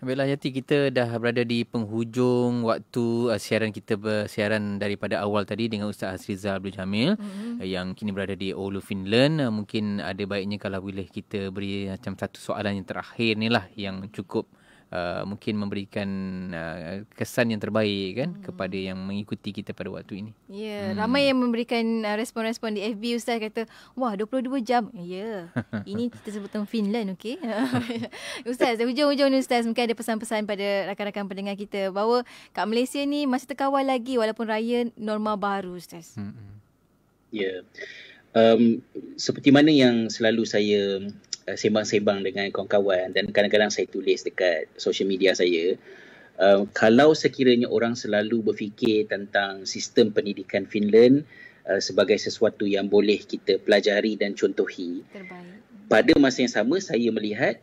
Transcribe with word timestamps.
Baiklah 0.00 0.32
Yati, 0.32 0.48
kita 0.48 0.88
dah 0.88 1.12
berada 1.20 1.44
di 1.44 1.60
penghujung 1.60 2.64
waktu 2.64 3.28
uh, 3.28 3.36
siaran 3.36 3.68
kita 3.68 4.00
bersiaran 4.00 4.80
daripada 4.80 5.20
awal 5.20 5.44
tadi 5.44 5.68
dengan 5.68 5.92
Ustaz 5.92 6.16
Azrizal 6.16 6.56
Abdul 6.56 6.72
Jamil 6.72 7.20
mm-hmm. 7.20 7.60
yang 7.68 7.92
kini 7.92 8.08
berada 8.08 8.32
di 8.32 8.56
Oulu, 8.56 8.80
Finland. 8.80 9.44
Uh, 9.44 9.52
mungkin 9.52 10.00
ada 10.00 10.24
baiknya 10.24 10.56
kalau 10.56 10.80
boleh 10.80 11.04
kita 11.04 11.52
beri 11.52 11.92
macam 11.92 12.16
satu 12.16 12.40
soalan 12.40 12.80
yang 12.80 12.88
terakhir 12.88 13.36
ni 13.36 13.52
lah 13.52 13.68
yang 13.76 14.08
cukup 14.08 14.48
uh, 14.90 15.22
mungkin 15.26 15.54
memberikan 15.56 16.08
uh, 16.50 17.06
kesan 17.14 17.54
yang 17.54 17.62
terbaik 17.62 18.22
kan 18.22 18.30
hmm. 18.34 18.42
kepada 18.44 18.76
yang 18.76 18.98
mengikuti 18.98 19.54
kita 19.54 19.70
pada 19.72 19.90
waktu 19.90 20.26
ini. 20.26 20.32
Ya, 20.50 20.66
yeah, 20.66 20.84
hmm. 20.92 20.98
ramai 20.98 21.22
yang 21.30 21.38
memberikan 21.38 21.82
uh, 22.04 22.16
respon-respon 22.18 22.76
di 22.76 22.80
FB 22.94 23.04
Ustaz 23.16 23.38
kata, 23.38 23.66
"Wah, 23.94 24.14
22 24.18 24.60
jam." 24.62 24.90
Ya. 24.94 25.50
Yeah. 25.50 25.86
ini 25.92 26.10
kita 26.10 26.38
sebutkan 26.38 26.66
Finland, 26.66 27.14
okey. 27.16 27.38
Ustaz, 28.50 28.78
hujung-hujung 28.78 29.30
ni 29.30 29.38
Ustaz 29.40 29.64
mungkin 29.64 29.86
ada 29.86 29.96
pesan-pesan 29.96 30.44
pada 30.44 30.92
rakan-rakan 30.92 31.26
pendengar 31.30 31.54
kita 31.54 31.94
bahawa 31.94 32.26
kat 32.52 32.66
Malaysia 32.66 33.00
ni 33.06 33.24
masih 33.24 33.54
terkawal 33.54 33.86
lagi 33.86 34.18
walaupun 34.18 34.46
raya 34.50 34.90
normal 34.98 35.38
baru 35.38 35.78
Ustaz. 35.78 36.18
Hmm. 36.18 36.34
Ya. 37.30 37.46
Yeah. 37.46 37.60
Um, 38.30 38.78
seperti 39.18 39.50
mana 39.50 39.74
yang 39.74 40.06
selalu 40.06 40.46
saya 40.46 41.02
uh, 41.50 41.56
sembang-sembang 41.58 42.22
dengan 42.22 42.46
kawan-kawan 42.54 43.10
dan 43.10 43.34
kadang-kadang 43.34 43.74
saya 43.74 43.90
tulis 43.90 44.22
dekat 44.22 44.70
social 44.78 45.10
media 45.10 45.34
saya 45.34 45.74
uh, 46.38 46.62
kalau 46.70 47.10
sekiranya 47.12 47.66
orang 47.66 47.98
selalu 47.98 48.46
berfikir 48.46 49.10
tentang 49.10 49.66
sistem 49.66 50.14
pendidikan 50.14 50.64
Finland 50.70 51.26
uh, 51.66 51.82
sebagai 51.82 52.16
sesuatu 52.16 52.62
yang 52.62 52.86
boleh 52.86 53.18
kita 53.18 53.58
pelajari 53.58 54.14
dan 54.14 54.38
contohi 54.38 55.02
Terbaik. 55.10 55.90
pada 55.90 56.12
masa 56.22 56.46
yang 56.46 56.54
sama 56.54 56.78
saya 56.78 57.10
melihat 57.10 57.58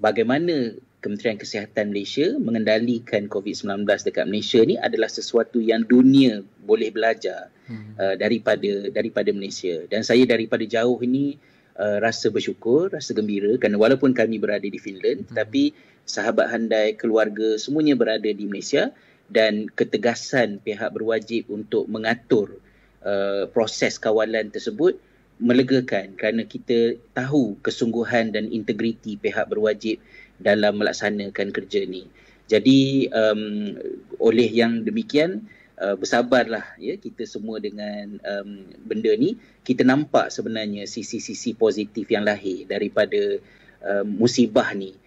bagaimana 0.00 0.80
Kementerian 1.00 1.40
Kesihatan 1.40 1.96
Malaysia 1.96 2.36
mengendalikan 2.36 3.24
COVID-19 3.24 3.88
dekat 3.88 4.28
Malaysia 4.28 4.60
ni 4.60 4.76
adalah 4.76 5.08
sesuatu 5.08 5.56
yang 5.56 5.88
dunia 5.88 6.44
boleh 6.60 6.92
belajar 6.92 7.48
hmm. 7.72 7.96
uh, 7.96 8.14
daripada 8.20 8.92
daripada 8.92 9.32
Malaysia 9.32 9.88
dan 9.88 10.04
saya 10.04 10.28
daripada 10.28 10.60
jauh 10.68 11.00
ini 11.00 11.40
uh, 11.78 11.98
rasa 12.02 12.32
bersyukur, 12.32 12.90
rasa 12.90 13.14
gembira 13.14 13.54
kerana 13.60 13.78
walaupun 13.78 14.16
kami 14.16 14.40
berada 14.40 14.66
di 14.66 14.80
Finland 14.80 15.26
hmm. 15.26 15.28
tetapi 15.34 15.76
sahabat 16.08 16.50
handai, 16.50 16.98
keluarga 16.98 17.54
semuanya 17.60 17.94
berada 17.94 18.26
di 18.26 18.44
Malaysia 18.48 18.90
dan 19.30 19.70
ketegasan 19.70 20.58
pihak 20.58 20.90
berwajib 20.90 21.46
untuk 21.46 21.86
mengatur 21.86 22.58
uh, 23.06 23.46
proses 23.54 24.00
kawalan 24.02 24.50
tersebut 24.50 24.98
melegakan 25.40 26.12
kerana 26.20 26.44
kita 26.44 27.00
tahu 27.16 27.56
kesungguhan 27.64 28.34
dan 28.34 28.50
integriti 28.52 29.16
pihak 29.16 29.48
berwajib 29.48 30.02
dalam 30.36 30.76
melaksanakan 30.76 31.48
kerja 31.54 31.88
ni. 31.88 32.04
Jadi 32.50 33.08
um, 33.14 33.78
oleh 34.18 34.50
yang 34.50 34.82
demikian 34.82 35.46
uh, 35.80 35.96
bersabarlah 35.96 36.76
ya. 36.76 37.00
Kita 37.00 37.24
semua 37.24 37.56
dengan 37.58 38.20
um, 38.20 38.50
benda 38.84 39.10
ni 39.16 39.40
kita 39.64 39.82
nampak 39.82 40.28
sebenarnya 40.28 40.84
sisi-sisi 40.84 41.56
positif 41.56 42.04
yang 42.12 42.28
lahir 42.28 42.68
daripada 42.68 43.40
um, 43.80 44.06
musibah 44.20 44.76
ni 44.76 45.00